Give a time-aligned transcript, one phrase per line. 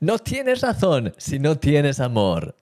[0.00, 2.56] No tienes razón si no tienes amor.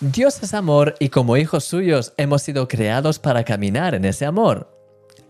[0.00, 4.68] Dios es amor y como hijos suyos hemos sido creados para caminar en ese amor.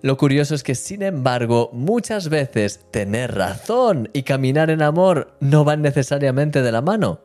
[0.00, 5.64] Lo curioso es que, sin embargo, muchas veces tener razón y caminar en amor no
[5.64, 7.20] van necesariamente de la mano.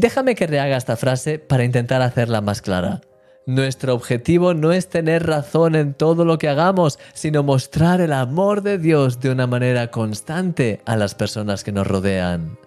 [0.00, 3.02] Déjame que rehaga esta frase para intentar hacerla más clara.
[3.44, 8.62] Nuestro objetivo no es tener razón en todo lo que hagamos, sino mostrar el amor
[8.62, 12.58] de Dios de una manera constante a las personas que nos rodean.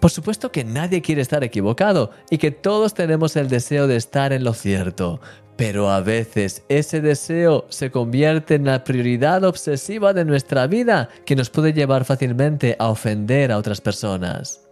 [0.00, 4.32] Por supuesto que nadie quiere estar equivocado y que todos tenemos el deseo de estar
[4.32, 5.20] en lo cierto,
[5.58, 11.36] pero a veces ese deseo se convierte en la prioridad obsesiva de nuestra vida que
[11.36, 14.62] nos puede llevar fácilmente a ofender a otras personas.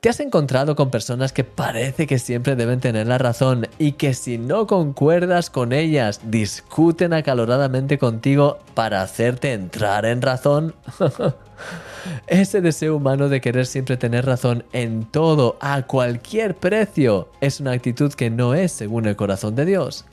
[0.00, 4.14] ¿Te has encontrado con personas que parece que siempre deben tener la razón y que
[4.14, 10.74] si no concuerdas con ellas discuten acaloradamente contigo para hacerte entrar en razón?
[12.26, 17.72] Ese deseo humano de querer siempre tener razón en todo, a cualquier precio, es una
[17.72, 20.06] actitud que no es según el corazón de Dios.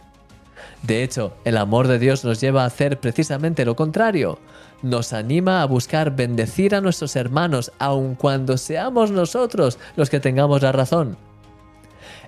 [0.83, 4.37] De hecho, el amor de Dios nos lleva a hacer precisamente lo contrario.
[4.81, 10.61] Nos anima a buscar bendecir a nuestros hermanos aun cuando seamos nosotros los que tengamos
[10.61, 11.17] la razón.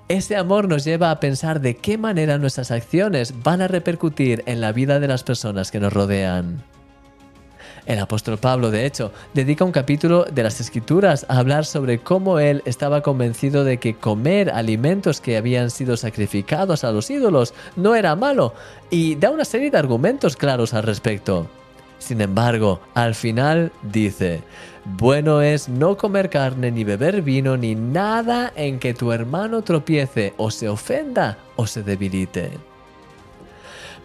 [0.07, 4.59] Ese amor nos lleva a pensar de qué manera nuestras acciones van a repercutir en
[4.59, 6.63] la vida de las personas que nos rodean.
[7.85, 12.39] El apóstol Pablo, de hecho, dedica un capítulo de las Escrituras a hablar sobre cómo
[12.39, 17.95] él estaba convencido de que comer alimentos que habían sido sacrificados a los ídolos no
[17.95, 18.53] era malo,
[18.89, 21.47] y da una serie de argumentos claros al respecto.
[21.99, 24.41] Sin embargo, al final dice,
[24.85, 30.33] bueno es no comer carne ni beber vino ni nada en que tu hermano tropiece
[30.37, 32.51] o se ofenda o se debilite.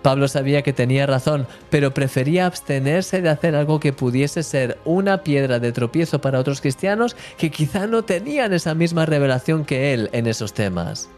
[0.02, 5.22] Pablo sabía que tenía razón, pero prefería abstenerse de hacer algo que pudiese ser una
[5.22, 10.10] piedra de tropiezo para otros cristianos que quizá no tenían esa misma revelación que él
[10.12, 11.08] en esos temas.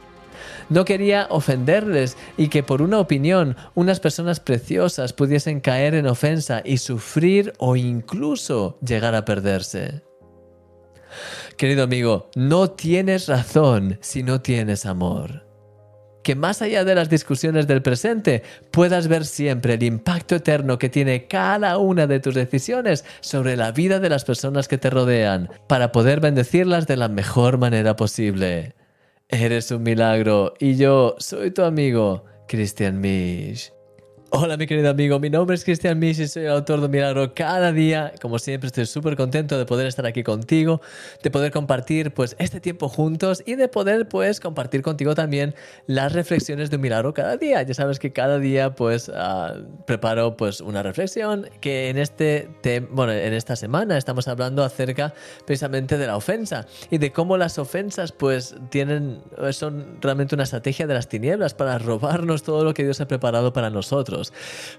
[0.68, 6.62] No quería ofenderles y que por una opinión unas personas preciosas pudiesen caer en ofensa
[6.64, 10.02] y sufrir o incluso llegar a perderse.
[11.56, 15.46] Querido amigo, no tienes razón si no tienes amor
[16.26, 20.88] que más allá de las discusiones del presente, puedas ver siempre el impacto eterno que
[20.88, 25.48] tiene cada una de tus decisiones sobre la vida de las personas que te rodean,
[25.68, 28.74] para poder bendecirlas de la mejor manera posible.
[29.28, 33.75] Eres un milagro y yo soy tu amigo, Christian Misch.
[34.38, 37.32] Hola mi querido amigo, mi nombre es Cristian Misch y soy el autor de Milagro
[37.34, 38.12] cada día.
[38.20, 40.82] Como siempre estoy súper contento de poder estar aquí contigo,
[41.22, 45.54] de poder compartir pues este tiempo juntos y de poder pues compartir contigo también
[45.86, 47.62] las reflexiones de un milagro cada día.
[47.62, 49.54] Ya sabes que cada día pues ah,
[49.86, 52.50] preparo pues una reflexión que en este
[52.90, 55.14] bueno, en esta semana estamos hablando acerca
[55.46, 60.86] precisamente de la ofensa y de cómo las ofensas pues tienen son realmente una estrategia
[60.86, 64.25] de las tinieblas para robarnos todo lo que Dios ha preparado para nosotros.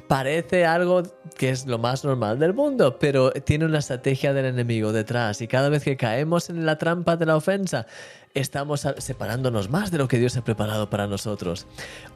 [0.08, 1.04] Parece algo
[1.38, 5.48] que es lo más normal del mundo, pero tiene una estrategia del enemigo detrás y
[5.48, 7.86] cada vez que caemos en la trampa de la ofensa,
[8.34, 11.68] estamos separándonos más de lo que Dios ha preparado para nosotros.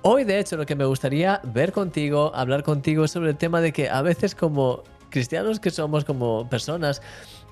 [0.02, 3.62] Hoy, de hecho, lo que me gustaría ver contigo, hablar contigo, es sobre el tema
[3.62, 7.04] de que a veces como cristianos que somos, como personas,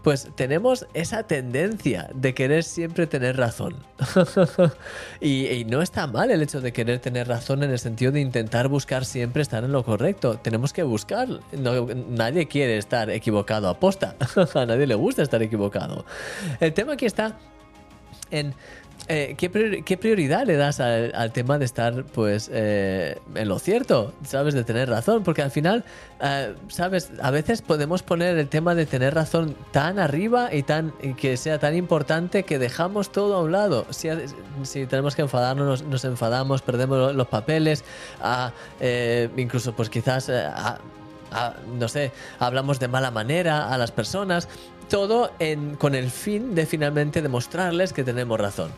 [0.03, 3.75] pues tenemos esa tendencia de querer siempre tener razón.
[5.22, 8.70] y, no está mal el hecho de querer tener razón en el sentido de intentar
[8.70, 10.40] buscar siempre estar en lo correcto.
[10.40, 11.28] Tenemos que buscar.
[11.52, 14.16] nadie quiere estar equivocado a posta.
[14.56, 16.06] a nadie le gusta estar equivocado.
[16.59, 17.38] El tema aquí está
[18.31, 18.56] en
[19.12, 24.14] eh, ¿qué, prioridad le das al, tema de estar, pues, eh, en lo cierto?
[24.24, 24.53] ¿Sabes?
[24.53, 25.24] De tener razón.
[25.24, 25.84] Porque al final,
[26.22, 27.09] eh, ¿sabes?
[27.20, 31.58] A veces podemos poner el tema de tener razón tan arriba y, tan, que sea
[31.58, 33.88] tan importante que dejamos todo a un lado.
[33.90, 34.09] Si,
[34.62, 37.84] si tenemos que enfadarnos, nos, enfadamos, perdemos los papeles,
[38.22, 38.52] ah,
[39.35, 40.29] incluso, pues, quizás.
[40.29, 40.78] Ah,
[41.32, 44.47] ah, no sé, hablamos de mala manera a las personas,
[44.90, 45.32] todo
[45.78, 48.72] con el fin de finalmente demostrarles que tenemos razón.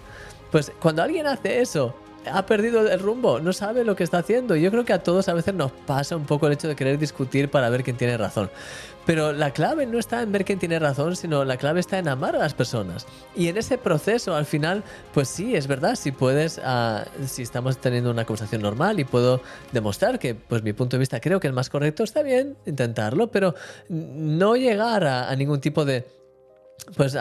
[0.52, 1.96] Pues cuando alguien hace eso,
[2.32, 4.56] ha perdido el rumbo, no sabe lo que está haciendo.
[4.56, 6.98] Yo creo que a todos a veces nos pasa un poco el hecho de querer
[6.98, 8.50] discutir para ver quién tiene razón.
[9.06, 12.08] Pero la clave no está en ver quién tiene razón, sino la clave está en
[12.08, 13.08] amar a las personas.
[13.36, 14.84] Y en ese proceso, al final,
[15.14, 19.42] pues sí, es verdad, si puedes, ah, si estamos teniendo una conversación normal y puedo
[19.72, 23.32] demostrar que, pues mi punto de vista creo que es más correcto, está bien intentarlo,
[23.32, 23.56] pero
[23.90, 26.21] no llegar a ningún tipo de
[26.96, 27.18] pues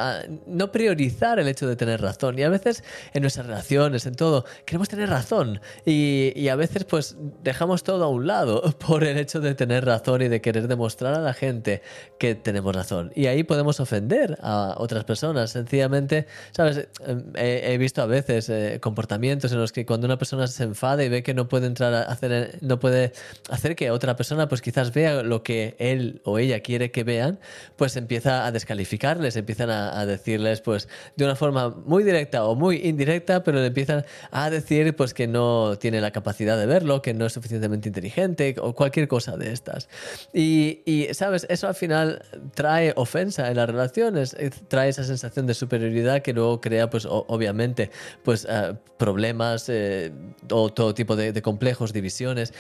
[0.46, 2.38] no priorizar el hecho de tener razón.
[2.38, 5.60] Y a veces en nuestras relaciones, en todo, queremos tener razón.
[5.84, 9.84] Y, y, a veces pues dejamos todo a un lado por el hecho de tener
[9.84, 11.82] razón y de querer demostrar a la gente
[12.18, 13.12] que tenemos razón.
[13.14, 15.50] Y ahí podemos ofender a otras personas.
[15.50, 16.88] Sencillamente, ¿sabes?
[17.34, 21.08] He, visto a veces eh, comportamientos en los que cuando una persona se enfada y
[21.08, 23.12] ve que no puede entrar a hacer, no puede
[23.48, 27.38] hacer que otra persona pues quizás vea lo que él o ella quiere que vean,
[27.76, 32.76] pues empieza a descalificarles, empiezan a, decirles pues de una forma muy directa o muy
[32.76, 37.14] indirecta, pero le empiezan a decir pues que no tiene la capacidad de verlo, que
[37.14, 39.88] no es suficientemente inteligente o cualquier cosa de estas.
[40.32, 42.22] Y, y sabes, eso al final
[42.54, 44.36] trae ofensa en las relaciones,
[44.68, 47.90] trae esa sensación de superioridad que luego crea pues obviamente
[48.22, 50.12] pues eh, problemas eh,
[50.50, 52.52] o todo tipo de, de complejos, divisiones.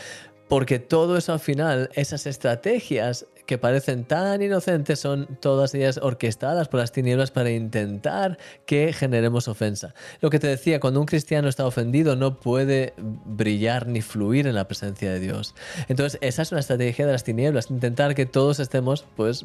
[0.48, 6.68] Porque todo eso al final, esas estrategias que parecen tan inocentes, son todas ellas orquestadas
[6.68, 9.92] por las tinieblas para intentar que generemos ofensa.
[10.20, 14.54] Lo que te decía, cuando un cristiano está ofendido no puede brillar ni fluir en
[14.54, 15.56] la presencia de Dios.
[15.88, 19.44] Entonces, esa es una estrategia de las tinieblas, intentar que todos estemos, pues,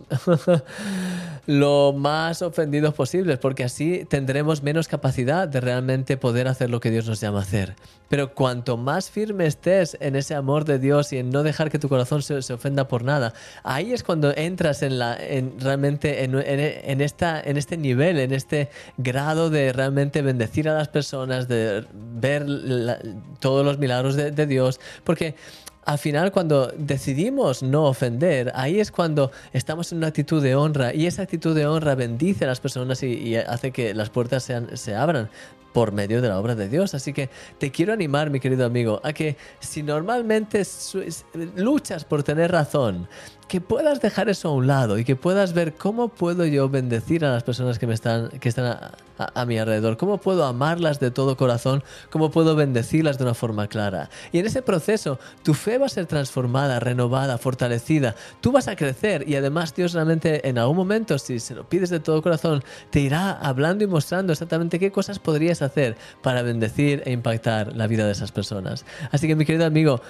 [1.48, 6.92] lo más ofendidos posibles, porque así tendremos menos capacidad de realmente poder hacer lo que
[6.92, 7.75] Dios nos llama a hacer.
[8.08, 11.80] Pero cuanto más firme estés en ese amor de Dios y en no dejar que
[11.80, 17.01] tu corazón se, ofenda por nada, ahí es cuando entras en la, en, realmente en,
[17.01, 22.45] esta, en este nivel, en este grado de realmente bendecir a las personas, de ver
[23.39, 25.36] todos los milagros de, Dios, porque
[25.86, 30.94] al final cuando decidimos no ofender, ahí es cuando estamos en una actitud de honra
[30.94, 34.95] y esa actitud de honra bendice a las personas y, hace que las puertas se
[34.95, 35.30] abran
[35.75, 36.94] por medio de la obra de Dios.
[36.94, 40.63] Así que te quiero animar, mi querido amigo, a que si normalmente
[41.57, 43.10] luchas por tener razón,
[43.50, 47.25] que puedas dejar eso a un lado y que puedas ver cómo puedo yo bendecir
[47.25, 48.66] a las personas que me están que están
[49.18, 53.68] a, mi alrededor, cómo puedo amarlas de todo corazón, cómo puedo bendecirlas de una forma
[53.68, 54.10] clara.
[54.33, 58.16] Y en ese proceso tu fe va a ser transformada, renovada, fortalecida.
[58.42, 61.89] Tú vas a crecer y además Dios realmente en algún momento si se lo pides
[61.89, 65.64] de todo corazón te irá hablando y mostrando exactamente qué cosas podrías hacer
[66.21, 68.85] para bendecir e impactar la vida de esas personas.
[69.12, 70.01] Así que mi querido amigo,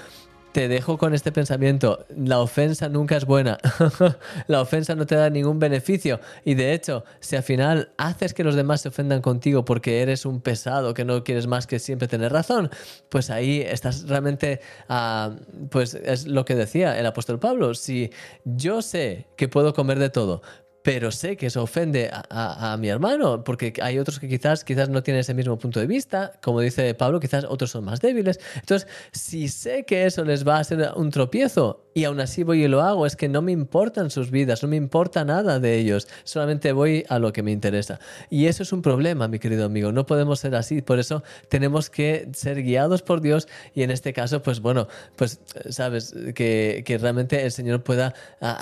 [0.55, 2.05] te dejo con este pensamiento.
[2.15, 3.57] La ofensa nunca es buena.
[4.47, 6.21] la ofensa no te da ningún beneficio.
[6.45, 10.25] Y de hecho, si al final haces que los demás se ofendan contigo porque eres
[10.25, 12.69] un pesado, que no quieres más que siempre tener razón,
[13.09, 15.35] pues ahí estás realmente, uh,
[15.69, 17.73] pues es lo que decía el apóstol Pablo.
[17.73, 18.11] Si
[18.45, 20.41] yo sé que puedo comer de todo,
[20.85, 25.01] pero sé que eso ofende a, mi hermano, porque hay otros que quizás, quizás no
[25.01, 28.39] tienen ese mismo punto de vista, como dice Pablo, quizás otros son más débiles.
[28.53, 32.65] Entonces, si sé que eso les va a ser un tropiezo y aún así voy
[32.65, 35.75] y lo hago, es que no me importan sus vidas, no me importa nada de
[35.75, 37.99] ellos, solamente voy a lo que me interesa.
[38.29, 41.89] Y eso es un problema, mi querido amigo, no podemos ser así, por eso tenemos
[41.89, 45.39] que ser guiados por Dios y en este caso, pues bueno, pues
[45.69, 48.13] sabes, que, que realmente el Señor pueda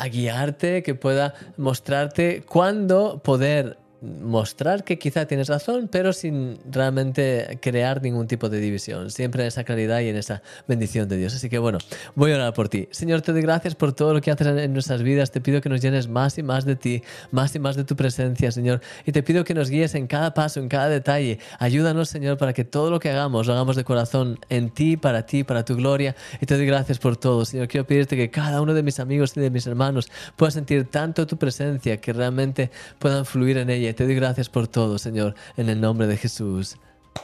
[0.09, 2.12] guiarte, que pueda mostrarte
[2.47, 9.09] cuándo poder mostrar que quizá tienes razón, pero sin realmente crear ningún tipo de división,
[9.09, 11.33] siempre en esa claridad y en esa bendición de Dios.
[11.33, 11.77] Así que bueno,
[12.13, 12.89] voy a orar por ti.
[12.91, 15.31] Señor, te doy gracias por todo lo que haces en nuestras vidas.
[15.31, 17.01] Te pido que nos llenes más y más de ti,
[17.31, 18.81] más y más de tu presencia, Señor.
[19.05, 21.39] Y te pido que nos guíes en cada paso, en cada detalle.
[21.59, 25.25] Ayúdanos, Señor, para que todo lo que hagamos lo hagamos de corazón en ti, para
[25.25, 26.15] ti, para tu gloria.
[26.41, 27.69] Y te doy gracias por todo, Señor.
[27.69, 31.25] Quiero pedirte que cada uno de mis amigos y de mis hermanos pueda sentir tanto
[31.25, 32.69] tu presencia que realmente
[32.99, 36.77] puedan fluir en ella te doy gracias por todo, Señor, en el nombre de Jesús.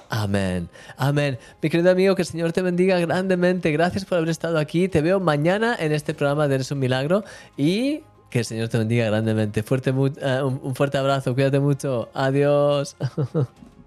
[0.09, 0.69] Amén.
[0.97, 1.37] Amén.
[1.61, 3.71] Mi querido amigo, que el Señor te bendiga grandemente.
[3.71, 4.87] Gracias por haber estado aquí.
[4.87, 7.23] Te veo mañana en este programa de Eres un Milagro
[7.57, 9.63] y que el Señor te bendiga grandemente.
[9.63, 11.33] Fuerte, uh, un fuerte abrazo.
[11.33, 12.09] Cuídate mucho.
[12.13, 12.95] Adiós.